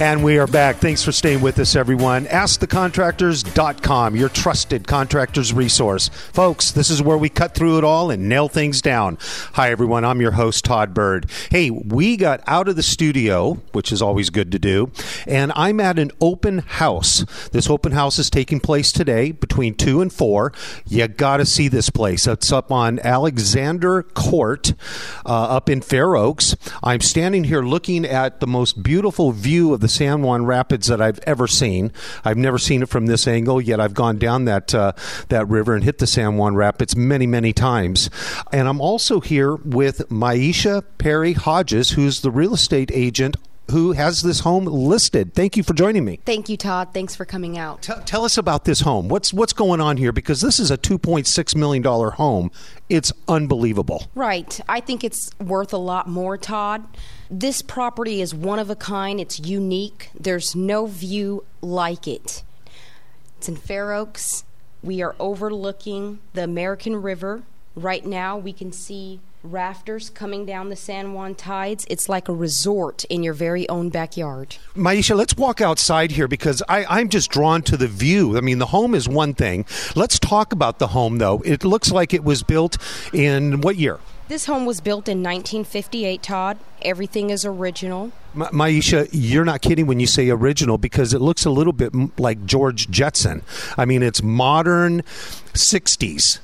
And 0.00 0.22
we 0.22 0.38
are 0.38 0.46
back. 0.46 0.76
Thanks 0.76 1.02
for 1.02 1.10
staying 1.10 1.40
with 1.40 1.58
us, 1.58 1.74
everyone. 1.74 2.26
AskTheContractors.com, 2.26 4.14
your 4.14 4.28
trusted 4.28 4.86
contractors 4.86 5.52
resource. 5.52 6.06
Folks, 6.06 6.70
this 6.70 6.88
is 6.88 7.02
where 7.02 7.18
we 7.18 7.28
cut 7.28 7.52
through 7.52 7.78
it 7.78 7.84
all 7.84 8.08
and 8.08 8.28
nail 8.28 8.48
things 8.48 8.80
down. 8.80 9.18
Hi, 9.54 9.72
everyone. 9.72 10.04
I'm 10.04 10.20
your 10.20 10.30
host, 10.30 10.64
Todd 10.64 10.94
Bird. 10.94 11.28
Hey, 11.50 11.70
we 11.70 12.16
got 12.16 12.44
out 12.46 12.68
of 12.68 12.76
the 12.76 12.82
studio, 12.84 13.54
which 13.72 13.90
is 13.90 14.00
always 14.00 14.30
good 14.30 14.52
to 14.52 14.60
do, 14.60 14.92
and 15.26 15.50
I'm 15.56 15.80
at 15.80 15.98
an 15.98 16.12
open 16.20 16.58
house. 16.58 17.24
This 17.50 17.68
open 17.68 17.90
house 17.90 18.20
is 18.20 18.30
taking 18.30 18.60
place 18.60 18.92
today 18.92 19.32
between 19.32 19.74
2 19.74 20.00
and 20.00 20.12
4. 20.12 20.52
You 20.86 21.08
got 21.08 21.38
to 21.38 21.44
see 21.44 21.66
this 21.66 21.90
place. 21.90 22.28
It's 22.28 22.52
up 22.52 22.70
on 22.70 23.00
Alexander 23.00 24.04
Court 24.04 24.74
uh, 25.26 25.56
up 25.56 25.68
in 25.68 25.80
Fair 25.80 26.14
Oaks. 26.14 26.54
I'm 26.84 27.00
standing 27.00 27.42
here 27.42 27.62
looking 27.62 28.04
at 28.04 28.38
the 28.38 28.46
most 28.46 28.80
beautiful 28.84 29.32
view 29.32 29.74
of 29.74 29.80
the 29.80 29.87
San 29.88 30.22
Juan 30.22 30.44
Rapids 30.44 30.86
that 30.88 31.00
I've 31.00 31.18
ever 31.20 31.46
seen. 31.46 31.92
I've 32.24 32.36
never 32.36 32.58
seen 32.58 32.82
it 32.82 32.88
from 32.88 33.06
this 33.06 33.26
angle, 33.26 33.60
yet 33.60 33.80
I've 33.80 33.94
gone 33.94 34.18
down 34.18 34.44
that 34.44 34.74
uh, 34.74 34.92
that 35.28 35.48
river 35.48 35.74
and 35.74 35.84
hit 35.84 35.98
the 35.98 36.06
San 36.06 36.36
Juan 36.36 36.54
Rapids 36.54 36.96
many, 36.96 37.26
many 37.26 37.52
times. 37.52 38.10
And 38.52 38.68
I'm 38.68 38.80
also 38.80 39.20
here 39.20 39.56
with 39.56 40.08
Maisha 40.08 40.84
Perry 40.98 41.32
Hodges, 41.32 41.90
who's 41.90 42.20
the 42.20 42.30
real 42.30 42.54
estate 42.54 42.90
agent 42.92 43.36
who 43.70 43.92
has 43.92 44.22
this 44.22 44.40
home 44.40 44.64
listed. 44.64 45.34
Thank 45.34 45.56
you 45.56 45.62
for 45.62 45.74
joining 45.74 46.04
me. 46.04 46.20
Thank 46.24 46.48
you, 46.48 46.56
Todd. 46.56 46.94
Thanks 46.94 47.14
for 47.14 47.24
coming 47.24 47.58
out. 47.58 47.82
T- 47.82 47.92
tell 48.06 48.24
us 48.24 48.38
about 48.38 48.64
this 48.64 48.80
home. 48.80 49.08
What's 49.08 49.32
what's 49.32 49.52
going 49.52 49.80
on 49.80 49.96
here? 49.96 50.12
Because 50.12 50.40
this 50.40 50.58
is 50.58 50.70
a 50.70 50.76
two 50.76 50.98
point 50.98 51.26
six 51.26 51.54
million 51.54 51.82
dollar 51.82 52.10
home. 52.10 52.50
It's 52.88 53.12
unbelievable. 53.26 54.06
Right. 54.14 54.58
I 54.68 54.80
think 54.80 55.04
it's 55.04 55.30
worth 55.38 55.72
a 55.72 55.78
lot 55.78 56.08
more, 56.08 56.38
Todd. 56.38 56.86
This 57.30 57.60
property 57.60 58.22
is 58.22 58.34
one 58.34 58.58
of 58.58 58.70
a 58.70 58.76
kind. 58.76 59.20
It's 59.20 59.38
unique. 59.38 60.10
There's 60.18 60.56
no 60.56 60.86
view 60.86 61.44
like 61.60 62.08
it. 62.08 62.42
It's 63.36 63.48
in 63.48 63.56
Fair 63.56 63.92
Oaks. 63.92 64.44
We 64.82 65.02
are 65.02 65.14
overlooking 65.20 66.20
the 66.32 66.44
American 66.44 67.02
River. 67.02 67.42
Right 67.74 68.04
now, 68.04 68.38
we 68.38 68.52
can 68.52 68.72
see 68.72 69.20
rafters 69.42 70.10
coming 70.10 70.46
down 70.46 70.68
the 70.68 70.76
San 70.76 71.12
Juan 71.12 71.34
tides. 71.34 71.86
It's 71.90 72.08
like 72.08 72.28
a 72.28 72.32
resort 72.32 73.04
in 73.04 73.22
your 73.22 73.34
very 73.34 73.68
own 73.68 73.90
backyard. 73.90 74.56
Maisha, 74.74 75.14
let's 75.14 75.36
walk 75.36 75.60
outside 75.60 76.12
here 76.12 76.28
because 76.28 76.62
I, 76.68 76.86
I'm 76.88 77.08
just 77.08 77.30
drawn 77.30 77.62
to 77.62 77.76
the 77.76 77.88
view. 77.88 78.36
I 78.36 78.40
mean, 78.40 78.58
the 78.58 78.66
home 78.66 78.94
is 78.94 79.08
one 79.08 79.34
thing. 79.34 79.66
Let's 79.94 80.18
talk 80.18 80.52
about 80.52 80.78
the 80.78 80.88
home, 80.88 81.18
though. 81.18 81.42
It 81.44 81.62
looks 81.62 81.92
like 81.92 82.14
it 82.14 82.24
was 82.24 82.42
built 82.42 82.78
in 83.12 83.60
what 83.60 83.76
year? 83.76 84.00
This 84.28 84.44
home 84.44 84.66
was 84.66 84.82
built 84.82 85.08
in 85.08 85.22
1958, 85.22 86.22
Todd. 86.22 86.58
Everything 86.82 87.30
is 87.30 87.46
original. 87.46 88.12
Ma- 88.34 88.50
Maisha, 88.50 89.08
you're 89.10 89.44
not 89.44 89.62
kidding 89.62 89.86
when 89.86 90.00
you 90.00 90.06
say 90.06 90.28
original 90.28 90.76
because 90.76 91.14
it 91.14 91.20
looks 91.22 91.46
a 91.46 91.50
little 91.50 91.72
bit 91.72 91.94
m- 91.94 92.12
like 92.18 92.44
George 92.44 92.90
Jetson. 92.90 93.42
I 93.78 93.86
mean, 93.86 94.02
it's 94.02 94.22
modern 94.22 95.00
60s. 95.54 96.40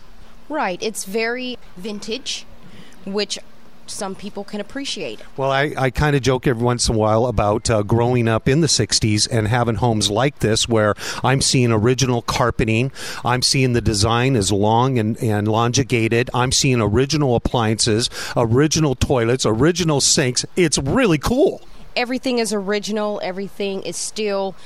Right. 0.48 0.82
It's 0.82 1.04
very 1.04 1.58
vintage, 1.76 2.46
which 3.04 3.38
some 3.86 4.14
people 4.14 4.44
can 4.44 4.60
appreciate. 4.60 5.20
Well, 5.36 5.50
I, 5.50 5.74
I 5.76 5.90
kind 5.90 6.16
of 6.16 6.22
joke 6.22 6.46
every 6.46 6.62
once 6.62 6.88
in 6.88 6.94
a 6.94 6.98
while 6.98 7.26
about 7.26 7.70
uh, 7.70 7.82
growing 7.82 8.28
up 8.28 8.48
in 8.48 8.60
the 8.60 8.66
60s 8.66 9.28
and 9.30 9.48
having 9.48 9.76
homes 9.76 10.10
like 10.10 10.38
this 10.40 10.68
where 10.68 10.94
I'm 11.22 11.40
seeing 11.40 11.72
original 11.72 12.22
carpeting. 12.22 12.92
I'm 13.24 13.42
seeing 13.42 13.72
the 13.72 13.80
design 13.80 14.36
is 14.36 14.50
long 14.52 14.98
and, 14.98 15.16
and 15.22 15.48
longigated. 15.48 16.30
I'm 16.34 16.52
seeing 16.52 16.80
original 16.80 17.36
appliances, 17.36 18.10
original 18.36 18.94
toilets, 18.94 19.46
original 19.46 20.00
sinks. 20.00 20.44
It's 20.56 20.78
really 20.78 21.18
cool. 21.18 21.60
Everything 21.96 22.38
is 22.38 22.52
original, 22.52 23.20
everything 23.22 23.82
is 23.82 23.96
still 23.96 24.56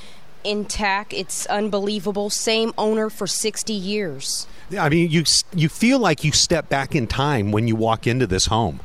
intact. 0.45 1.13
It's 1.13 1.47
unbelievable. 1.47 2.31
Same 2.31 2.73
owner 2.79 3.11
for 3.11 3.27
60 3.27 3.73
years. 3.73 4.47
I 4.79 4.89
mean, 4.89 5.11
you 5.11 5.25
you 5.55 5.69
feel 5.69 5.99
like 5.99 6.25
you 6.25 6.33
step 6.33 6.69
back 6.69 6.95
in 6.95 7.07
time 7.07 7.53
when 7.53 7.67
you 7.69 7.75
walk 7.75 8.07
into 8.07 8.27
this 8.27 8.47
home. 8.47 8.81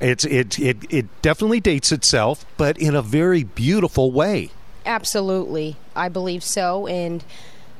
It's 0.00 0.24
it 0.24 0.58
it 0.58 0.78
it 0.90 1.22
definitely 1.22 1.60
dates 1.60 1.92
itself, 1.92 2.44
but 2.56 2.76
in 2.78 2.96
a 2.96 3.02
very 3.02 3.44
beautiful 3.44 4.10
way. 4.10 4.50
Absolutely. 4.84 5.76
I 5.94 6.08
believe 6.08 6.42
so 6.42 6.86
and 6.86 7.24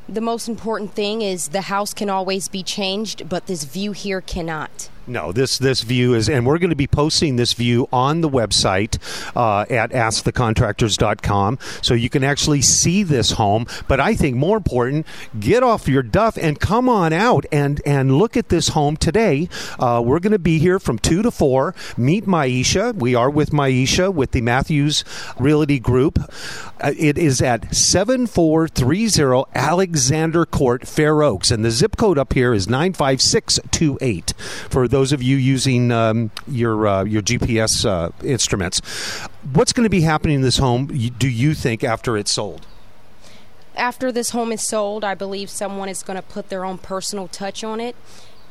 the 0.09 0.21
most 0.21 0.49
important 0.49 0.95
thing 0.95 1.21
is 1.21 1.49
the 1.49 1.63
house 1.63 1.93
can 1.93 2.09
always 2.09 2.49
be 2.49 2.63
changed, 2.63 3.29
but 3.29 3.47
this 3.47 3.65
view 3.65 3.93
here 3.93 4.21
cannot. 4.23 4.89
No, 5.09 5.33
this 5.33 5.57
this 5.57 5.81
view 5.83 6.13
is, 6.13 6.29
and 6.29 6.47
we're 6.47 6.59
going 6.59 6.69
to 6.71 6.77
be 6.77 6.87
posting 6.87 7.37
this 7.37 7.55
view 7.55 7.89
on 7.91 8.21
the 8.21 8.29
website 8.29 8.99
uh, 9.35 9.65
at 9.71 9.91
askthecontractors.com, 9.91 11.59
so 11.81 11.95
you 11.95 12.11
can 12.11 12.23
actually 12.23 12.61
see 12.61 13.03
this 13.03 13.33
home. 13.33 13.67
But 13.89 14.01
I 14.01 14.15
think 14.15 14.37
more 14.37 14.59
important, 14.59 15.07
get 15.41 15.63
off 15.63 15.89
your 15.89 16.03
duff 16.03 16.37
and 16.37 16.61
come 16.61 16.91
on 16.91 17.15
out 17.15 17.47
and 17.51 17.81
and 17.87 18.19
look 18.19 18.37
at 18.37 18.51
this 18.51 18.69
home 18.69 18.99
today. 18.99 19.49
Uh, 19.79 20.03
we're 20.05 20.21
going 20.21 20.33
to 20.33 20.39
be 20.39 20.59
here 20.59 20.79
from 20.79 20.99
two 20.99 21.23
to 21.23 21.31
four. 21.31 21.75
Meet 21.97 22.27
Maisha. 22.27 22.95
We 22.95 23.15
are 23.15 23.31
with 23.31 23.51
Maisha 23.51 24.13
with 24.13 24.33
the 24.33 24.43
Matthews 24.43 25.05
Realty 25.39 25.79
Group. 25.79 26.19
Uh, 26.81 26.93
it 26.99 27.17
is 27.17 27.41
at 27.41 27.75
seven 27.75 28.27
four 28.27 28.69
three 28.69 29.09
zero 29.09 29.47
Alexander 29.55 30.45
Court, 30.45 30.87
Fair 30.87 31.23
Oaks, 31.23 31.51
and 31.51 31.65
the 31.65 31.71
zip 31.71 31.97
code 31.97 32.19
up 32.19 32.35
here 32.35 32.53
is 32.53 32.69
nine 32.69 32.93
five 32.93 33.23
six 33.23 33.59
two 33.71 33.97
eight. 34.03 34.35
For 34.69 34.87
those 34.87 34.98
of 35.13 35.23
you 35.23 35.37
using 35.37 35.91
um, 35.91 36.31
your 36.47 36.87
uh, 36.87 37.05
your 37.05 37.23
GPS 37.23 37.85
uh, 37.85 38.11
instruments, 38.23 38.81
what's 39.53 39.73
going 39.73 39.85
to 39.85 39.91
be 39.91 40.03
happening 40.03 40.37
in 40.37 40.43
this 40.43 40.59
home? 40.59 40.87
Do 40.87 41.29
you 41.29 41.55
think 41.55 41.85
after 41.85 42.17
it's 42.17 42.31
sold? 42.31 42.67
After 43.77 44.11
this 44.11 44.31
home 44.31 44.51
is 44.53 44.67
sold, 44.67 45.05
I 45.05 45.15
believe 45.15 45.51
someone 45.51 45.89
is 45.89 46.03
going 46.03 46.17
to 46.17 46.23
put 46.23 46.49
their 46.49 46.65
own 46.65 46.79
personal 46.79 47.29
touch 47.29 47.63
on 47.63 47.81
it 47.81 47.95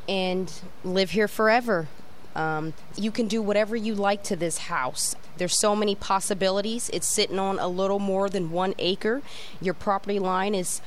and 0.08 0.52
live 0.82 1.10
here 1.10 1.28
forever. 1.28 1.88
Um, 2.34 2.72
you 2.96 3.10
can 3.10 3.28
do 3.28 3.42
whatever 3.42 3.76
you 3.76 3.94
like 3.94 4.22
to 4.24 4.36
this 4.36 4.58
house. 4.58 5.16
There's 5.36 5.58
so 5.58 5.76
many 5.76 5.94
possibilities. 5.94 6.88
It's 6.92 7.06
sitting 7.06 7.38
on 7.38 7.58
a 7.58 7.68
little 7.68 7.98
more 7.98 8.30
than 8.30 8.50
one 8.50 8.74
acre. 8.78 9.22
Your 9.60 9.74
property 9.74 10.18
line 10.18 10.54
is 10.54 10.80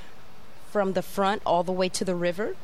from 0.71 0.93
the 0.93 1.01
front 1.01 1.41
all 1.45 1.63
the 1.63 1.71
way 1.71 1.89
to 1.89 2.05
the 2.05 2.15
river 2.15 2.55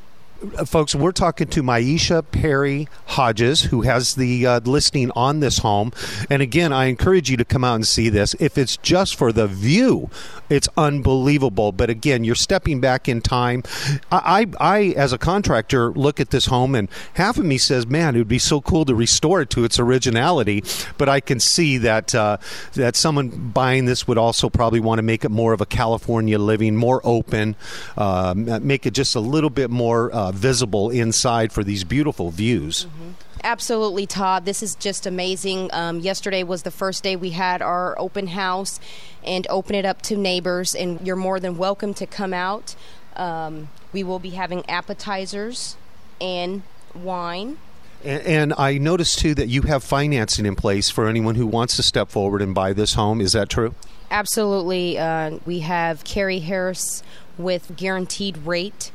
folks, 0.65 0.93
we're 0.93 1.11
talking 1.11 1.47
to 1.47 1.63
Maisha 1.63 2.23
Perry 2.31 2.87
Hodges, 3.07 3.63
who 3.63 3.81
has 3.81 4.15
the 4.15 4.45
uh, 4.45 4.59
listing 4.61 5.11
on 5.11 5.39
this 5.39 5.59
home. 5.59 5.91
And 6.29 6.41
again, 6.41 6.71
I 6.71 6.85
encourage 6.85 7.29
you 7.29 7.37
to 7.37 7.45
come 7.45 7.63
out 7.63 7.75
and 7.75 7.87
see 7.87 8.09
this. 8.09 8.35
If 8.39 8.57
it's 8.57 8.77
just 8.77 9.15
for 9.15 9.31
the 9.31 9.47
view, 9.47 10.09
it's 10.49 10.69
unbelievable. 10.77 11.71
But 11.71 11.89
again, 11.89 12.23
you're 12.23 12.35
stepping 12.35 12.79
back 12.79 13.09
in 13.09 13.21
time. 13.21 13.63
I, 14.11 14.47
I, 14.59 14.77
I 14.77 14.83
as 14.95 15.13
a 15.13 15.17
contractor, 15.17 15.91
look 15.91 16.19
at 16.19 16.29
this 16.29 16.45
home, 16.45 16.75
and 16.75 16.89
half 17.15 17.37
of 17.37 17.45
me 17.45 17.57
says, 17.57 17.87
"Man, 17.87 18.15
it 18.15 18.19
would 18.19 18.27
be 18.27 18.39
so 18.39 18.61
cool 18.61 18.85
to 18.85 18.95
restore 18.95 19.41
it 19.41 19.49
to 19.51 19.63
its 19.63 19.79
originality." 19.79 20.63
But 20.97 21.09
I 21.09 21.19
can 21.19 21.39
see 21.39 21.77
that 21.79 22.13
uh, 22.13 22.37
that 22.73 22.95
someone 22.95 23.29
buying 23.29 23.85
this 23.85 24.07
would 24.07 24.17
also 24.17 24.49
probably 24.49 24.79
want 24.79 24.99
to 24.99 25.03
make 25.03 25.25
it 25.25 25.31
more 25.31 25.53
of 25.53 25.61
a 25.61 25.65
California 25.65 26.39
living, 26.39 26.75
more 26.75 27.01
open, 27.03 27.55
uh, 27.97 28.33
make 28.35 28.85
it 28.85 28.93
just 28.93 29.15
a 29.15 29.19
little 29.19 29.49
bit 29.49 29.69
more. 29.69 30.13
Uh, 30.27 30.31
visible 30.33 30.89
inside 30.89 31.53
for 31.53 31.63
these 31.63 31.85
beautiful 31.85 32.31
views. 32.31 32.83
Mm-hmm. 32.83 33.11
Absolutely, 33.45 34.05
Todd. 34.05 34.43
This 34.43 34.61
is 34.61 34.75
just 34.75 35.05
amazing. 35.05 35.69
Um, 35.71 36.01
yesterday 36.01 36.43
was 36.43 36.63
the 36.63 36.71
first 36.71 37.01
day 37.01 37.15
we 37.15 37.29
had 37.29 37.61
our 37.61 37.97
open 37.97 38.27
house 38.27 38.81
and 39.23 39.47
open 39.49 39.73
it 39.73 39.85
up 39.85 40.01
to 40.01 40.17
neighbors, 40.17 40.75
and 40.75 40.99
you're 41.07 41.15
more 41.15 41.39
than 41.39 41.57
welcome 41.57 41.93
to 41.93 42.05
come 42.05 42.33
out. 42.33 42.75
Um, 43.15 43.69
we 43.93 44.03
will 44.03 44.19
be 44.19 44.31
having 44.31 44.69
appetizers 44.69 45.77
and 46.19 46.63
wine. 46.93 47.57
And, 48.03 48.21
and, 48.23 48.53
I 48.57 48.77
noticed 48.77 49.19
too 49.19 49.33
that 49.35 49.47
you 49.47 49.61
have 49.61 49.81
financing 49.81 50.45
in 50.45 50.57
place 50.57 50.89
for 50.89 51.07
anyone 51.07 51.35
who 51.35 51.47
wants 51.47 51.77
to 51.77 51.83
step 51.83 52.09
forward 52.09 52.41
and 52.41 52.53
buy 52.53 52.73
this 52.73 52.95
home. 52.95 53.21
Is 53.21 53.31
that 53.31 53.47
true? 53.47 53.75
Absolutely. 54.11 54.99
Uh, 54.99 55.39
we 55.45 55.59
have 55.59 56.03
Carrie 56.03 56.39
Harris 56.39 57.01
with 57.37 57.77
guaranteed 57.77 58.37
rate 58.39 58.91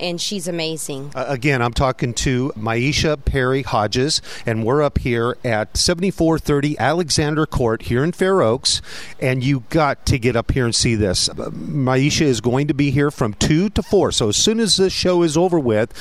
and 0.00 0.20
she's 0.20 0.48
amazing. 0.48 1.12
Uh, 1.14 1.26
again, 1.28 1.62
I'm 1.62 1.72
talking 1.72 2.14
to 2.14 2.52
Maisha 2.56 3.22
Perry 3.24 3.62
Hodges, 3.62 4.20
and 4.44 4.64
we're 4.64 4.82
up 4.82 4.98
here 4.98 5.36
at 5.44 5.76
7430 5.76 6.78
Alexander 6.78 7.46
Court 7.46 7.82
here 7.82 8.04
in 8.04 8.12
Fair 8.12 8.42
Oaks, 8.42 8.82
and 9.20 9.42
you 9.42 9.64
got 9.70 10.06
to 10.06 10.18
get 10.18 10.36
up 10.36 10.52
here 10.52 10.64
and 10.64 10.74
see 10.74 10.94
this. 10.94 11.28
Uh, 11.28 11.50
Maisha 11.50 12.22
is 12.22 12.40
going 12.40 12.66
to 12.68 12.74
be 12.74 12.90
here 12.90 13.10
from 13.10 13.34
2 13.34 13.70
to 13.70 13.82
4, 13.82 14.12
so 14.12 14.28
as 14.28 14.36
soon 14.36 14.60
as 14.60 14.76
this 14.76 14.92
show 14.92 15.22
is 15.22 15.36
over 15.36 15.58
with, 15.58 15.92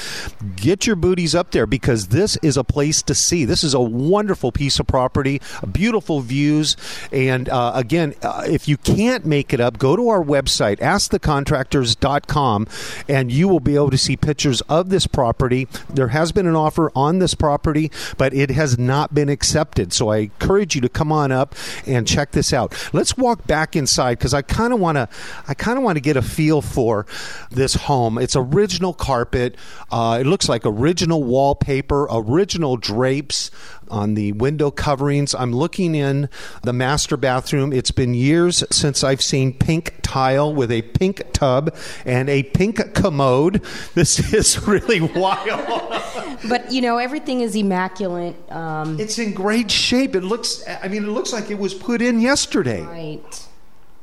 get 0.56 0.88
your 0.88 0.96
booties 0.96 1.36
up 1.36 1.52
there 1.52 1.66
because 1.66 2.08
this 2.08 2.38
is 2.38 2.58
a 2.58 2.64
place 2.64 3.02
to 3.04 3.16
see. 3.16 3.46
This 3.46 3.64
is 3.64 3.74
a 3.74 3.80
wonderful 3.80 4.52
piece 4.52 4.80
of 4.80 4.88
property, 4.88 5.42
beautiful 5.72 6.22
views, 6.22 6.76
and 7.12 7.50
uh, 7.50 7.72
again, 7.76 8.16
uh, 8.22 8.44
if 8.48 8.68
you 8.68 8.78
can't 8.78 9.26
make 9.26 9.54
it 9.54 9.60
up, 9.60 9.78
go 9.78 9.96
to 9.96 10.10
our 10.10 10.24
website, 10.24 10.80
askthecontractors.com, 10.80 12.68
and 13.08 13.32
you 13.32 13.48
will 13.48 13.60
be 13.60 13.76
able 13.76 13.85
able 13.86 13.92
to 13.92 13.98
see 14.00 14.18
pictures 14.18 14.62
of 14.62 14.90
this 14.90 15.06
property. 15.06 15.68
There 15.94 16.08
has 16.08 16.32
been 16.32 16.48
an 16.48 16.56
offer 16.56 16.92
on 16.96 17.20
this 17.20 17.36
property, 17.36 17.92
but 18.18 18.34
it 18.34 18.50
has 18.50 18.80
not 18.80 19.14
been 19.14 19.30
accepted. 19.30 19.94
So 19.94 20.10
I 20.10 20.18
encourage 20.18 20.74
you 20.74 20.82
to 20.82 20.90
come 20.90 21.12
on 21.12 21.32
up 21.32 21.54
and 21.86 22.08
check 22.08 22.32
this 22.32 22.52
out. 22.52 22.74
Let's 22.94 23.16
walk 23.16 23.46
back 23.46 23.76
inside 23.76 24.18
because 24.18 24.34
I 24.34 24.42
kind 24.42 24.74
of 24.74 24.80
want 24.80 24.96
to 24.96 25.08
I 25.48 25.54
kind 25.54 25.78
of 25.78 25.84
want 25.84 25.98
to 25.98 26.02
get 26.02 26.18
a 26.18 26.24
feel 26.24 26.64
for 26.64 27.06
this 27.52 27.76
home. 27.76 28.18
It's 28.18 28.36
original 28.36 28.94
carpet. 28.94 29.56
Uh, 29.92 30.18
it 30.22 30.26
looks 30.26 30.50
like 30.50 30.64
original 30.66 31.24
wallpaper, 31.24 32.08
original 32.10 32.78
drapes 32.78 33.52
on 33.90 34.14
the 34.16 34.32
window 34.34 34.72
coverings. 34.72 35.34
I'm 35.36 35.52
looking 35.54 35.96
in 35.96 36.30
the 36.64 36.74
master 36.74 37.18
bathroom. 37.18 37.72
It's 37.74 37.92
been 37.92 38.14
years 38.14 38.64
since 38.72 39.04
I've 39.04 39.22
seen 39.22 39.54
pink 39.54 39.96
tile 40.02 40.54
with 40.54 40.72
a 40.72 40.82
pink 40.82 41.24
tub 41.34 41.76
and 42.06 42.30
a 42.30 42.44
pink 42.44 42.94
commode. 42.94 43.62
This 43.94 44.34
is 44.34 44.68
really 44.68 45.02
wild. 45.02 46.02
but 46.50 46.72
you 46.72 46.82
know, 46.82 46.98
everything 46.98 47.42
is 47.42 47.56
immaculate. 47.56 48.36
Um, 48.52 49.00
it's 49.00 49.20
in 49.20 49.34
great 49.34 49.70
shape. 49.72 50.16
It 50.16 50.22
looks. 50.24 50.64
I 50.68 50.88
mean, 50.88 51.04
it 51.04 51.10
looks 51.10 51.34
like 51.34 51.50
it 51.52 51.60
was 51.60 51.74
put 51.74 52.02
in 52.02 52.20
yesterday. 52.20 52.82
right. 52.82 53.48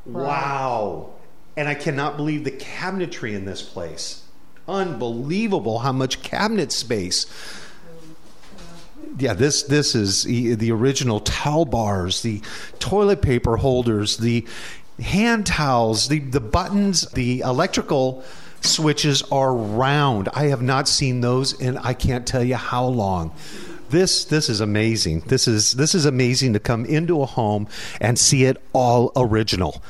Wow. 0.04 1.10
And 1.56 1.68
I 1.68 1.74
cannot 1.74 2.16
believe 2.16 2.44
the 2.44 2.50
cabinetry 2.50 3.34
in 3.34 3.44
this 3.44 3.62
place. 3.62 4.22
Unbelievable 4.66 5.80
how 5.80 5.92
much 5.92 6.22
cabinet 6.22 6.72
space. 6.72 7.26
Yeah, 9.18 9.34
this 9.34 9.64
this 9.64 9.94
is 9.94 10.24
the 10.24 10.72
original 10.72 11.20
towel 11.20 11.64
bars, 11.64 12.22
the 12.22 12.40
toilet 12.78 13.22
paper 13.22 13.56
holders, 13.56 14.16
the 14.16 14.46
hand 15.00 15.46
towels, 15.46 16.08
the 16.08 16.18
the 16.18 16.40
buttons, 16.40 17.02
the 17.12 17.40
electrical 17.40 18.24
switches 18.60 19.22
are 19.30 19.54
round. 19.54 20.28
I 20.34 20.44
have 20.44 20.62
not 20.62 20.88
seen 20.88 21.20
those 21.20 21.52
in 21.60 21.76
I 21.78 21.94
can't 21.94 22.26
tell 22.26 22.44
you 22.44 22.56
how 22.56 22.86
long 22.86 23.32
this 23.92 24.24
this 24.24 24.48
is 24.48 24.60
amazing. 24.60 25.20
This 25.26 25.46
is 25.46 25.72
this 25.72 25.94
is 25.94 26.04
amazing 26.04 26.54
to 26.54 26.58
come 26.58 26.84
into 26.84 27.22
a 27.22 27.26
home 27.26 27.68
and 28.00 28.18
see 28.18 28.44
it 28.44 28.60
all 28.72 29.12
original. 29.14 29.82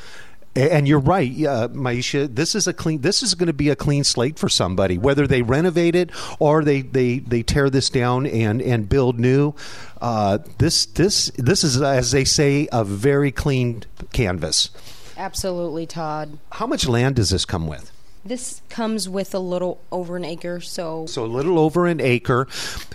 And 0.54 0.86
you're 0.86 0.98
right, 0.98 1.30
uh, 1.30 1.68
Maisha. 1.68 2.34
This 2.34 2.54
is 2.54 2.66
a 2.66 2.74
clean. 2.74 3.00
This 3.00 3.22
is 3.22 3.34
going 3.34 3.46
to 3.46 3.54
be 3.54 3.70
a 3.70 3.76
clean 3.76 4.04
slate 4.04 4.38
for 4.38 4.50
somebody, 4.50 4.98
whether 4.98 5.26
they 5.26 5.40
renovate 5.40 5.94
it 5.94 6.10
or 6.38 6.62
they 6.62 6.82
they, 6.82 7.20
they 7.20 7.42
tear 7.42 7.70
this 7.70 7.88
down 7.88 8.26
and 8.26 8.60
and 8.60 8.88
build 8.88 9.18
new. 9.18 9.54
Uh, 10.00 10.38
this 10.58 10.84
this 10.84 11.30
this 11.36 11.64
is, 11.64 11.80
as 11.80 12.10
they 12.10 12.24
say, 12.24 12.68
a 12.70 12.84
very 12.84 13.32
clean 13.32 13.84
canvas. 14.12 14.70
Absolutely, 15.16 15.86
Todd. 15.86 16.38
How 16.50 16.66
much 16.66 16.88
land 16.88 17.16
does 17.16 17.30
this 17.30 17.44
come 17.44 17.66
with? 17.66 17.91
This 18.24 18.62
comes 18.68 19.08
with 19.08 19.34
a 19.34 19.40
little 19.40 19.82
over 19.90 20.16
an 20.16 20.24
acre, 20.24 20.60
so 20.60 21.06
So 21.06 21.24
a 21.24 21.26
little 21.26 21.58
over 21.58 21.88
an 21.88 22.00
acre. 22.00 22.46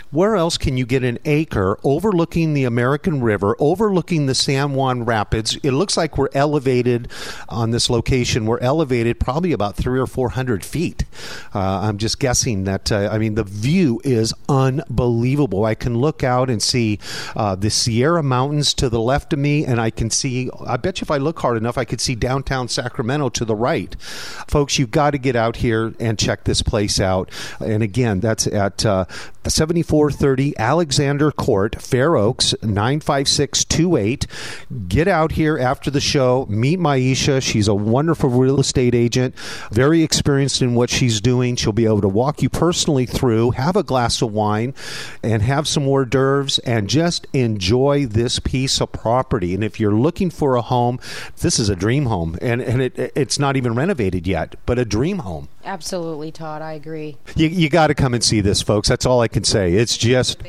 Where 0.10 0.38
else 0.38 0.58
can 0.58 0.78
you 0.78 0.86
get 0.86 1.04
an 1.04 1.20
acre 1.26 1.78
overlooking 1.84 2.54
the 2.54 2.64
American 2.64 3.22
River, 3.22 3.58
overlooking 3.60 4.26
the 4.26 4.34
San 4.34 4.74
Juan 4.74 5.04
Rapids? 5.04 5.58
It 5.64 5.72
looks 5.72 5.98
like 5.98 6.18
we're 6.18 6.30
elevated 6.34 7.10
on 7.50 7.72
this 7.72 7.90
location. 7.90 8.46
We're 8.46 8.60
elevated 8.60 9.20
probably 9.20 9.52
about 9.52 9.76
three 9.76 10.00
or 10.00 10.08
four 10.08 10.30
hundred 10.30 10.64
feet. 10.64 11.04
Uh, 11.54 11.60
I'm 11.60 11.98
just 11.98 12.20
guessing 12.20 12.64
that. 12.64 12.90
Uh, 12.90 13.10
I 13.12 13.18
mean, 13.18 13.36
the 13.36 13.44
view 13.44 14.00
is 14.06 14.34
unbelievable. 14.48 15.66
I 15.66 15.76
can 15.76 15.98
look 15.98 16.24
out 16.24 16.50
and 16.50 16.64
see 16.64 17.00
uh, 17.36 17.56
the 17.56 17.70
Sierra 17.70 18.24
Mountains 18.24 18.74
to 18.76 18.88
the 18.90 19.02
left 19.02 19.34
of 19.34 19.40
me, 19.40 19.66
and 19.66 19.82
I 19.82 19.90
can 19.90 20.10
see. 20.10 20.50
I 20.66 20.78
bet 20.78 21.02
you 21.02 21.06
if 21.06 21.12
I 21.12 21.18
look 21.18 21.40
hard 21.40 21.58
enough, 21.58 21.78
I 21.78 21.84
could 21.84 22.00
see 22.00 22.16
downtown 22.16 22.70
Sacramento 22.70 23.28
to 23.30 23.44
the 23.44 23.56
right. 23.56 23.94
Folks, 24.48 24.80
you've 24.80 24.92
got 24.92 25.12
to 25.12 25.17
get 25.18 25.36
out 25.36 25.58
here 25.58 25.94
and 26.00 26.18
check 26.18 26.44
this 26.44 26.62
place 26.62 27.00
out. 27.00 27.30
And 27.60 27.84
again, 27.84 28.20
that's 28.20 28.48
at 28.48 28.86
uh, 28.86 29.06
7430 29.50 30.58
Alexander 30.58 31.32
Court, 31.32 31.82
Fair 31.82 32.16
Oaks, 32.16 32.54
95628. 32.62 34.28
Get 34.88 35.08
out 35.08 35.34
here 35.34 35.58
after 35.58 35.90
the 35.90 36.02
show. 36.02 36.46
Meet 36.50 36.80
Maisha. 36.80 37.42
She's 37.42 37.68
a 37.68 37.76
wonderful 37.76 38.30
real 38.30 38.60
estate 38.60 38.96
agent, 38.96 39.36
very 39.72 40.04
experienced 40.04 40.62
in 40.62 40.76
what 40.76 40.90
she's 40.90 41.22
doing. 41.22 41.56
She'll 41.56 41.72
be 41.74 41.86
able 41.86 42.02
to 42.02 42.08
walk 42.08 42.42
you 42.42 42.50
personally 42.50 43.06
through, 43.06 43.52
have 43.52 43.76
a 43.76 43.84
glass 43.84 44.22
of 44.22 44.32
wine, 44.32 44.74
and 45.24 45.42
have 45.42 45.68
some 45.68 45.88
hors 45.88 46.06
d'oeuvres, 46.06 46.60
and 46.60 46.90
just 46.90 47.28
enjoy 47.34 48.06
this 48.06 48.40
piece 48.40 48.82
of 48.82 48.92
property. 48.92 49.54
And 49.54 49.64
if 49.64 49.80
you're 49.80 49.92
looking 49.92 50.30
for 50.30 50.56
a 50.56 50.62
home, 50.62 51.00
this 51.42 51.60
is 51.60 51.70
a 51.70 51.76
dream 51.76 52.06
home, 52.06 52.38
and, 52.42 52.62
and 52.62 52.82
it, 52.82 52.98
it's 53.16 53.40
not 53.40 53.56
even 53.56 53.76
renovated 53.76 54.28
yet, 54.28 54.56
but 54.66 54.80
a 54.80 54.86
dream 54.86 55.20
home. 55.20 55.48
Absolutely, 55.68 56.32
Todd. 56.32 56.62
I 56.62 56.74
agree. 56.74 57.18
You, 57.36 57.48
you 57.48 57.70
got 57.70 57.88
to 57.88 57.94
come 57.94 58.14
and 58.14 58.24
see 58.24 58.42
this, 58.42 58.62
folks. 58.62 58.88
That's 58.88 59.06
all 59.06 59.22
I 59.22 59.28
can 59.28 59.44
say. 59.44 59.74
It's 59.74 59.98
just. 59.98 60.42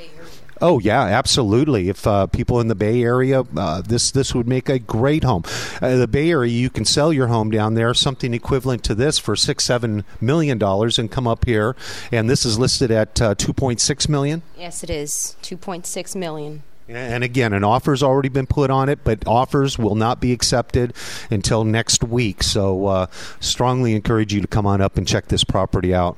Oh 0.60 0.80
yeah, 0.80 1.02
absolutely. 1.02 1.88
If 1.88 2.04
uh, 2.04 2.26
people 2.26 2.60
in 2.60 2.66
the 2.66 2.74
Bay 2.74 3.02
Area, 3.02 3.44
uh, 3.56 3.80
this 3.80 4.10
this 4.10 4.34
would 4.34 4.48
make 4.48 4.68
a 4.68 4.80
great 4.80 5.22
home. 5.22 5.44
Uh, 5.80 5.96
the 5.96 6.08
Bay 6.08 6.30
Area, 6.30 6.50
you 6.50 6.68
can 6.68 6.84
sell 6.84 7.12
your 7.12 7.28
home 7.28 7.50
down 7.50 7.74
there, 7.74 7.94
something 7.94 8.34
equivalent 8.34 8.82
to 8.84 8.94
this 8.94 9.18
for 9.18 9.36
six 9.36 9.64
seven 9.64 10.04
million 10.20 10.58
dollars, 10.58 10.98
and 10.98 11.10
come 11.10 11.28
up 11.28 11.44
here. 11.44 11.76
And 12.10 12.28
this 12.28 12.44
is 12.44 12.58
listed 12.58 12.90
at 12.90 13.22
uh, 13.22 13.34
two 13.36 13.52
point 13.52 13.80
six 13.80 14.08
million. 14.08 14.42
Yes, 14.56 14.82
it 14.82 14.90
is 14.90 15.36
two 15.42 15.56
point 15.56 15.86
six 15.86 16.16
million. 16.16 16.64
And 16.88 17.22
again, 17.22 17.52
an 17.52 17.64
offer's 17.64 18.02
already 18.02 18.30
been 18.30 18.46
put 18.46 18.70
on 18.70 18.88
it, 18.88 19.00
but 19.04 19.26
offers 19.26 19.78
will 19.78 19.94
not 19.94 20.20
be 20.20 20.32
accepted 20.32 20.94
until 21.30 21.64
next 21.64 22.02
week. 22.02 22.42
So, 22.42 22.86
uh, 22.86 23.06
strongly 23.40 23.94
encourage 23.94 24.32
you 24.32 24.40
to 24.40 24.46
come 24.46 24.66
on 24.66 24.80
up 24.80 24.96
and 24.96 25.06
check 25.06 25.28
this 25.28 25.44
property 25.44 25.94
out. 25.94 26.16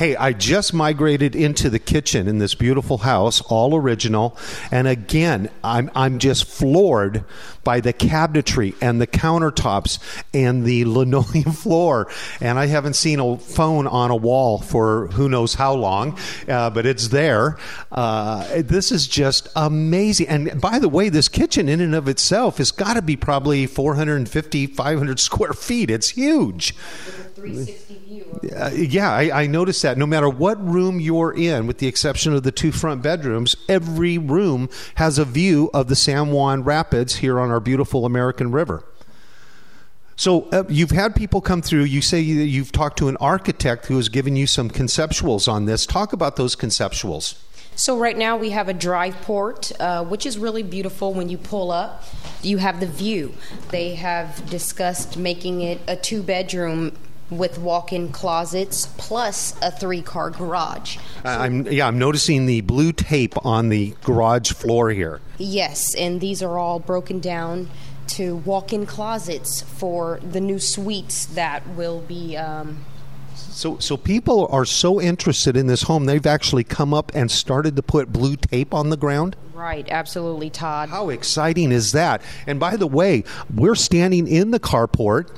Hey, 0.00 0.16
I 0.16 0.32
just 0.32 0.72
migrated 0.72 1.36
into 1.36 1.68
the 1.68 1.78
kitchen 1.78 2.26
in 2.26 2.38
this 2.38 2.54
beautiful 2.54 2.96
house, 2.96 3.42
all 3.42 3.76
original. 3.76 4.34
And 4.70 4.88
again, 4.88 5.50
I'm, 5.62 5.90
I'm 5.94 6.18
just 6.18 6.46
floored 6.46 7.22
by 7.64 7.80
the 7.80 7.92
cabinetry 7.92 8.74
and 8.80 8.98
the 8.98 9.06
countertops 9.06 9.98
and 10.32 10.64
the 10.64 10.84
linoleum 10.86 11.52
floor. 11.52 12.10
And 12.40 12.58
I 12.58 12.64
haven't 12.64 12.94
seen 12.94 13.20
a 13.20 13.36
phone 13.36 13.86
on 13.86 14.10
a 14.10 14.16
wall 14.16 14.60
for 14.60 15.08
who 15.08 15.28
knows 15.28 15.52
how 15.52 15.74
long, 15.74 16.18
uh, 16.48 16.70
but 16.70 16.86
it's 16.86 17.08
there. 17.08 17.58
Uh, 17.92 18.62
this 18.62 18.90
is 18.92 19.06
just 19.06 19.48
amazing. 19.54 20.28
And 20.28 20.62
by 20.62 20.78
the 20.78 20.88
way, 20.88 21.10
this 21.10 21.28
kitchen 21.28 21.68
in 21.68 21.82
and 21.82 21.94
of 21.94 22.08
itself 22.08 22.56
has 22.56 22.70
got 22.70 22.94
to 22.94 23.02
be 23.02 23.16
probably 23.16 23.66
450, 23.66 24.66
500 24.66 25.20
square 25.20 25.52
feet. 25.52 25.90
It's 25.90 26.08
huge. 26.08 26.74
Three 27.34 27.64
sixty 27.64 27.94
view. 27.94 27.99
Uh, 28.42 28.70
yeah, 28.74 29.12
I, 29.12 29.42
I 29.42 29.46
noticed 29.46 29.82
that. 29.82 29.98
No 29.98 30.06
matter 30.06 30.28
what 30.28 30.62
room 30.66 30.98
you're 30.98 31.32
in, 31.32 31.66
with 31.66 31.78
the 31.78 31.86
exception 31.86 32.32
of 32.32 32.42
the 32.42 32.52
two 32.52 32.72
front 32.72 33.02
bedrooms, 33.02 33.54
every 33.68 34.16
room 34.16 34.68
has 34.94 35.18
a 35.18 35.24
view 35.24 35.70
of 35.74 35.88
the 35.88 35.96
San 35.96 36.30
Juan 36.30 36.62
Rapids 36.62 37.16
here 37.16 37.38
on 37.38 37.50
our 37.50 37.60
beautiful 37.60 38.06
American 38.06 38.50
River. 38.50 38.84
So 40.16 40.48
uh, 40.50 40.64
you've 40.68 40.90
had 40.90 41.14
people 41.14 41.40
come 41.40 41.62
through. 41.62 41.84
You 41.84 42.02
say 42.02 42.20
you, 42.20 42.40
you've 42.40 42.72
talked 42.72 42.98
to 42.98 43.08
an 43.08 43.16
architect 43.18 43.86
who 43.86 43.96
has 43.96 44.08
given 44.08 44.36
you 44.36 44.46
some 44.46 44.70
conceptuals 44.70 45.50
on 45.50 45.64
this. 45.64 45.86
Talk 45.86 46.12
about 46.12 46.36
those 46.36 46.54
conceptuals. 46.54 47.38
So 47.74 47.98
right 47.98 48.18
now 48.18 48.36
we 48.36 48.50
have 48.50 48.68
a 48.68 48.74
drive 48.74 49.16
port, 49.22 49.72
uh, 49.80 50.04
which 50.04 50.26
is 50.26 50.36
really 50.36 50.62
beautiful. 50.62 51.14
When 51.14 51.30
you 51.30 51.38
pull 51.38 51.70
up, 51.70 52.04
you 52.42 52.58
have 52.58 52.80
the 52.80 52.86
view. 52.86 53.32
They 53.70 53.94
have 53.94 54.48
discussed 54.50 55.16
making 55.16 55.62
it 55.62 55.80
a 55.88 55.96
two-bedroom 55.96 56.96
with 57.30 57.58
walk-in 57.58 58.10
closets 58.10 58.86
plus 58.98 59.54
a 59.62 59.70
three-car 59.70 60.30
garage. 60.30 60.98
I- 61.24 61.46
I'm 61.46 61.66
yeah, 61.66 61.86
I'm 61.86 61.98
noticing 61.98 62.46
the 62.46 62.60
blue 62.62 62.92
tape 62.92 63.34
on 63.46 63.68
the 63.68 63.94
garage 64.02 64.52
floor 64.52 64.90
here. 64.90 65.20
Yes, 65.38 65.94
and 65.94 66.20
these 66.20 66.42
are 66.42 66.58
all 66.58 66.78
broken 66.80 67.20
down 67.20 67.70
to 68.08 68.36
walk-in 68.36 68.86
closets 68.86 69.60
for 69.62 70.18
the 70.28 70.40
new 70.40 70.58
suites 70.58 71.26
that 71.26 71.62
will 71.76 72.00
be. 72.00 72.36
Um, 72.36 72.84
So, 73.52 73.78
so 73.78 73.96
people 73.96 74.48
are 74.50 74.64
so 74.64 75.00
interested 75.00 75.56
in 75.56 75.66
this 75.66 75.82
home, 75.82 76.06
they've 76.06 76.26
actually 76.26 76.64
come 76.64 76.92
up 76.94 77.12
and 77.14 77.30
started 77.30 77.76
to 77.76 77.82
put 77.82 78.12
blue 78.12 78.36
tape 78.36 78.72
on 78.74 78.90
the 78.90 78.96
ground. 78.96 79.36
right, 79.54 79.86
absolutely, 79.90 80.48
Todd. 80.50 80.88
How 80.88 81.10
exciting 81.10 81.70
is 81.70 81.92
that? 81.92 82.22
And 82.46 82.58
by 82.58 82.76
the 82.76 82.86
way, 82.86 83.24
we're 83.54 83.74
standing 83.74 84.26
in 84.26 84.50
the 84.52 84.60
carport. 84.60 85.28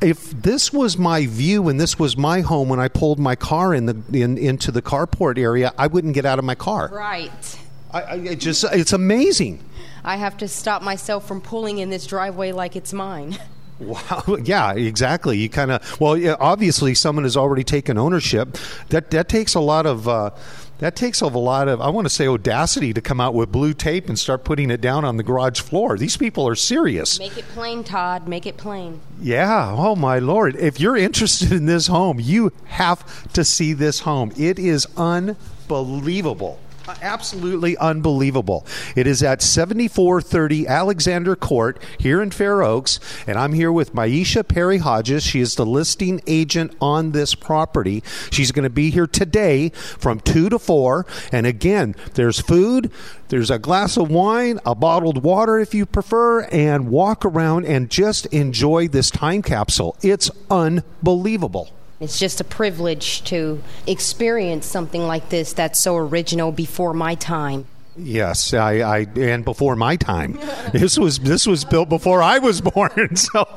If 0.00 0.30
this 0.30 0.72
was 0.72 0.96
my 0.96 1.26
view 1.26 1.68
and 1.68 1.80
this 1.80 1.98
was 1.98 2.16
my 2.16 2.40
home 2.40 2.68
when 2.68 2.78
I 2.78 2.88
pulled 2.88 3.18
my 3.18 3.34
car 3.34 3.74
in 3.74 3.86
the 3.86 3.96
in, 4.12 4.38
into 4.38 4.70
the 4.70 4.82
carport 4.82 5.38
area, 5.38 5.72
I 5.76 5.86
wouldn't 5.88 6.14
get 6.14 6.24
out 6.24 6.38
of 6.38 6.44
my 6.44 6.54
car. 6.54 6.88
Right. 6.92 7.58
I, 7.92 8.02
I 8.02 8.14
it 8.16 8.36
just 8.36 8.64
it's 8.72 8.92
amazing. 8.92 9.64
I 10.04 10.16
have 10.16 10.36
to 10.38 10.48
stop 10.48 10.82
myself 10.82 11.26
from 11.26 11.40
pulling 11.40 11.78
in 11.78 11.90
this 11.90 12.06
driveway 12.06 12.52
like 12.52 12.76
it's 12.76 12.92
mine. 12.92 13.38
Wow. 13.80 14.38
Yeah, 14.42 14.72
exactly. 14.72 15.38
You 15.38 15.48
kind 15.48 15.70
of 15.70 16.00
well, 16.00 16.16
yeah, 16.16 16.34
obviously 16.40 16.94
someone 16.94 17.22
has 17.22 17.36
already 17.36 17.62
taken 17.62 17.96
ownership. 17.96 18.58
That 18.88 19.12
that 19.12 19.28
takes 19.28 19.54
a 19.54 19.60
lot 19.60 19.86
of 19.86 20.08
uh, 20.08 20.30
That 20.78 20.94
takes 20.94 21.20
a 21.20 21.26
lot 21.26 21.66
of, 21.66 21.80
I 21.80 21.88
want 21.88 22.06
to 22.06 22.10
say, 22.10 22.28
audacity 22.28 22.92
to 22.92 23.00
come 23.00 23.20
out 23.20 23.34
with 23.34 23.50
blue 23.50 23.74
tape 23.74 24.08
and 24.08 24.18
start 24.18 24.44
putting 24.44 24.70
it 24.70 24.80
down 24.80 25.04
on 25.04 25.16
the 25.16 25.24
garage 25.24 25.60
floor. 25.60 25.98
These 25.98 26.16
people 26.16 26.46
are 26.46 26.54
serious. 26.54 27.18
Make 27.18 27.36
it 27.36 27.46
plain, 27.48 27.82
Todd. 27.82 28.28
Make 28.28 28.46
it 28.46 28.56
plain. 28.56 29.00
Yeah. 29.20 29.74
Oh, 29.76 29.96
my 29.96 30.20
Lord. 30.20 30.54
If 30.56 30.78
you're 30.78 30.96
interested 30.96 31.52
in 31.52 31.66
this 31.66 31.88
home, 31.88 32.20
you 32.20 32.52
have 32.66 33.32
to 33.32 33.44
see 33.44 33.72
this 33.72 34.00
home. 34.00 34.32
It 34.36 34.58
is 34.58 34.86
unbelievable 34.96 36.60
absolutely 37.02 37.76
unbelievable. 37.76 38.66
It 38.96 39.06
is 39.06 39.22
at 39.22 39.42
7430 39.42 40.66
Alexander 40.66 41.36
Court 41.36 41.82
here 41.98 42.22
in 42.22 42.30
Fair 42.30 42.62
Oaks, 42.62 43.00
and 43.26 43.38
I'm 43.38 43.52
here 43.52 43.72
with 43.72 43.94
Maisha 43.94 44.46
Perry 44.46 44.78
Hodges. 44.78 45.22
She 45.22 45.40
is 45.40 45.54
the 45.54 45.66
listing 45.66 46.20
agent 46.26 46.74
on 46.80 47.12
this 47.12 47.34
property. 47.34 48.02
She's 48.30 48.52
going 48.52 48.64
to 48.64 48.70
be 48.70 48.90
here 48.90 49.06
today 49.06 49.70
from 49.70 50.20
2 50.20 50.48
to 50.50 50.58
4. 50.58 51.06
And 51.32 51.46
again, 51.46 51.94
there's 52.14 52.40
food, 52.40 52.90
there's 53.28 53.50
a 53.50 53.58
glass 53.58 53.96
of 53.96 54.10
wine, 54.10 54.58
a 54.64 54.74
bottled 54.74 55.22
water 55.22 55.58
if 55.58 55.74
you 55.74 55.86
prefer, 55.86 56.42
and 56.44 56.88
walk 56.88 57.24
around 57.24 57.66
and 57.66 57.90
just 57.90 58.26
enjoy 58.26 58.88
this 58.88 59.10
time 59.10 59.42
capsule. 59.42 59.96
It's 60.02 60.30
unbelievable. 60.50 61.70
It's 62.00 62.18
just 62.18 62.40
a 62.40 62.44
privilege 62.44 63.24
to 63.24 63.62
experience 63.86 64.66
something 64.66 65.06
like 65.06 65.30
this 65.30 65.52
that's 65.52 65.82
so 65.82 65.96
original 65.96 66.52
before 66.52 66.94
my 66.94 67.16
time. 67.16 67.66
Yes, 67.98 68.54
I, 68.54 68.78
I, 68.80 69.06
and 69.16 69.44
before 69.44 69.74
my 69.74 69.96
time. 69.96 70.38
this 70.72 70.96
was 70.98 71.18
this 71.18 71.46
was 71.46 71.64
built 71.64 71.88
before 71.88 72.22
I 72.22 72.38
was 72.38 72.60
born. 72.74 73.16
So, 73.16 73.48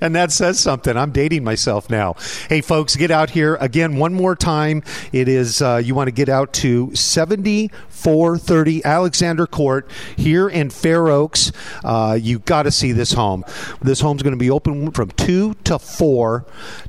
and 0.00 0.16
that 0.16 0.32
says 0.32 0.58
something. 0.58 0.96
I'm 0.96 1.12
dating 1.12 1.44
myself 1.44 1.88
now. 1.88 2.14
Hey, 2.48 2.60
folks, 2.60 2.96
get 2.96 3.10
out 3.10 3.30
here 3.30 3.56
again 3.56 3.96
one 3.96 4.14
more 4.14 4.34
time. 4.34 4.82
It 5.12 5.28
is 5.28 5.62
uh, 5.62 5.80
you 5.84 5.94
want 5.94 6.08
to 6.08 6.12
get 6.12 6.28
out 6.28 6.52
to 6.54 6.94
7430 6.94 8.84
Alexander 8.84 9.46
Court 9.46 9.88
here 10.16 10.48
in 10.48 10.70
Fair 10.70 11.08
Oaks. 11.08 11.52
Uh, 11.84 12.18
you 12.20 12.40
got 12.40 12.64
to 12.64 12.72
see 12.72 12.92
this 12.92 13.12
home. 13.12 13.44
This 13.80 14.00
home's 14.00 14.22
going 14.22 14.32
to 14.32 14.38
be 14.38 14.50
open 14.50 14.90
from 14.90 15.10
two 15.12 15.54
to 15.64 15.78
four 15.78 16.44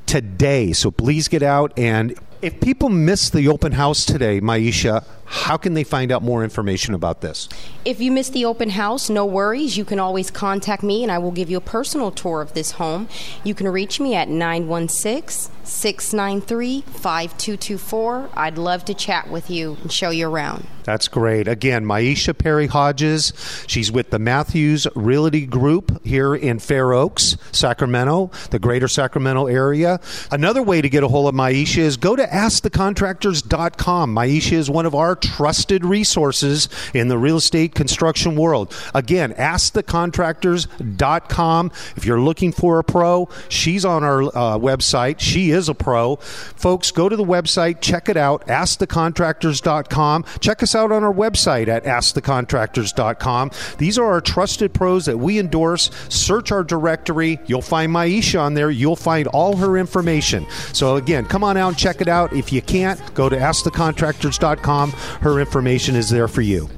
today. 0.06 0.72
So 0.72 0.90
please 0.90 1.28
get 1.28 1.42
out 1.42 1.72
and 1.78 2.18
if 2.42 2.60
people 2.60 2.88
miss 2.88 3.30
the 3.30 3.48
open 3.48 3.72
house 3.72 4.04
today, 4.04 4.40
Maisha, 4.40 5.04
how 5.26 5.56
can 5.56 5.74
they 5.74 5.84
find 5.84 6.10
out 6.10 6.22
more 6.22 6.42
information 6.42 6.94
about 6.94 7.20
this? 7.20 7.48
If 7.84 8.00
you 8.00 8.10
missed 8.10 8.32
the 8.32 8.44
open 8.44 8.70
house, 8.70 9.10
no 9.10 9.26
worries. 9.26 9.76
You 9.76 9.84
can 9.84 9.98
always 9.98 10.30
contact 10.30 10.82
me 10.82 11.02
and 11.02 11.12
I 11.12 11.18
will 11.18 11.30
give 11.30 11.50
you 11.50 11.56
a 11.56 11.60
personal 11.60 12.10
tour 12.10 12.40
of 12.40 12.54
this 12.54 12.72
home. 12.72 13.08
You 13.44 13.54
can 13.54 13.68
reach 13.68 14.00
me 14.00 14.14
at 14.14 14.28
916 14.28 15.52
693 15.64 16.82
5224. 16.82 18.30
I'd 18.34 18.58
love 18.58 18.84
to 18.86 18.94
chat 18.94 19.28
with 19.30 19.50
you 19.50 19.76
and 19.82 19.92
show 19.92 20.10
you 20.10 20.28
around. 20.28 20.66
That's 20.86 21.08
great. 21.08 21.48
Again, 21.48 21.84
Maisha 21.84 22.36
Perry 22.36 22.68
Hodges. 22.68 23.32
She's 23.66 23.90
with 23.90 24.10
the 24.10 24.20
Matthews 24.20 24.86
Realty 24.94 25.44
Group 25.44 26.06
here 26.06 26.32
in 26.32 26.60
Fair 26.60 26.92
Oaks, 26.92 27.36
Sacramento, 27.50 28.30
the 28.50 28.60
greater 28.60 28.86
Sacramento 28.86 29.46
area. 29.46 29.98
Another 30.30 30.62
way 30.62 30.80
to 30.80 30.88
get 30.88 31.02
a 31.02 31.08
hold 31.08 31.28
of 31.28 31.34
Maisha 31.34 31.78
is 31.78 31.96
go 31.96 32.14
to 32.14 32.24
askthecontractors.com. 32.24 34.14
Maisha 34.14 34.52
is 34.52 34.70
one 34.70 34.86
of 34.86 34.94
our 34.94 35.15
trusted 35.16 35.84
resources 35.84 36.68
in 36.94 37.08
the 37.08 37.18
real 37.18 37.38
estate 37.38 37.74
construction 37.74 38.36
world. 38.36 38.72
Again, 38.94 39.32
askthecontractors.com. 39.34 41.72
If 41.96 42.04
you're 42.04 42.20
looking 42.20 42.52
for 42.52 42.78
a 42.78 42.84
pro, 42.84 43.28
she's 43.48 43.84
on 43.84 44.04
our 44.04 44.22
uh, 44.22 44.58
website. 44.58 45.20
She 45.20 45.50
is 45.50 45.68
a 45.68 45.74
pro. 45.74 46.16
Folks, 46.16 46.90
go 46.90 47.08
to 47.08 47.16
the 47.16 47.24
website, 47.24 47.80
check 47.80 48.08
it 48.08 48.16
out, 48.16 48.46
askthecontractors.com. 48.46 50.24
Check 50.40 50.62
us 50.62 50.74
out 50.74 50.92
on 50.92 51.04
our 51.04 51.12
website 51.12 51.68
at 51.68 51.84
askthecontractors.com. 51.84 53.50
These 53.78 53.98
are 53.98 54.06
our 54.06 54.20
trusted 54.20 54.74
pros 54.74 55.06
that 55.06 55.18
we 55.18 55.38
endorse. 55.38 55.90
Search 56.08 56.52
our 56.52 56.64
directory. 56.64 57.38
You'll 57.46 57.62
find 57.62 57.92
Maisha 57.92 58.40
on 58.40 58.54
there. 58.54 58.70
You'll 58.70 58.96
find 58.96 59.28
all 59.28 59.56
her 59.56 59.76
information. 59.76 60.46
So, 60.72 60.96
again, 60.96 61.26
come 61.26 61.44
on 61.44 61.56
out 61.56 61.68
and 61.68 61.78
check 61.78 62.00
it 62.00 62.08
out. 62.08 62.32
If 62.32 62.52
you 62.52 62.62
can't, 62.62 63.00
go 63.14 63.28
to 63.28 63.36
askthecontractors.com. 63.36 64.94
Her 65.20 65.40
information 65.40 65.96
is 65.96 66.10
there 66.10 66.28
for 66.28 66.42
you. 66.42 66.68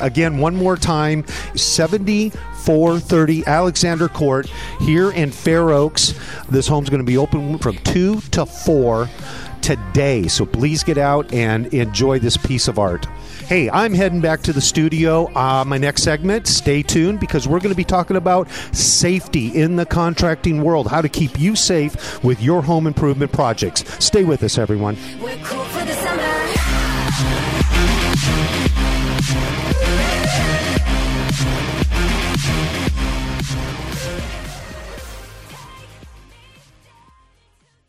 Again, 0.00 0.38
one 0.38 0.56
more 0.56 0.76
time 0.76 1.26
7430 1.54 3.46
Alexander 3.46 4.08
Court 4.08 4.46
here 4.80 5.10
in 5.10 5.30
Fair 5.30 5.70
Oaks. 5.70 6.14
This 6.48 6.68
home's 6.68 6.88
going 6.90 7.00
to 7.00 7.06
be 7.06 7.18
open 7.18 7.58
from 7.58 7.76
2 7.78 8.20
to 8.20 8.46
4 8.46 9.08
today. 9.60 10.26
So 10.28 10.46
please 10.46 10.82
get 10.82 10.98
out 10.98 11.32
and 11.32 11.72
enjoy 11.74 12.18
this 12.18 12.36
piece 12.36 12.68
of 12.68 12.78
art. 12.78 13.06
Hey, 13.46 13.68
I'm 13.70 13.92
heading 13.92 14.20
back 14.20 14.40
to 14.42 14.52
the 14.52 14.60
studio. 14.60 15.26
Uh, 15.34 15.64
my 15.66 15.78
next 15.78 16.02
segment, 16.02 16.46
stay 16.46 16.82
tuned 16.82 17.20
because 17.20 17.48
we're 17.48 17.60
going 17.60 17.72
to 17.72 17.76
be 17.76 17.84
talking 17.84 18.16
about 18.16 18.50
safety 18.72 19.48
in 19.48 19.76
the 19.76 19.86
contracting 19.86 20.62
world, 20.62 20.88
how 20.88 21.02
to 21.02 21.08
keep 21.08 21.38
you 21.38 21.56
safe 21.56 22.22
with 22.24 22.42
your 22.42 22.62
home 22.62 22.86
improvement 22.86 23.32
projects. 23.32 23.84
Stay 24.04 24.24
with 24.24 24.42
us, 24.42 24.58
everyone. 24.58 24.96